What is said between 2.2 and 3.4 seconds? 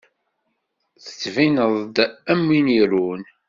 am win irun.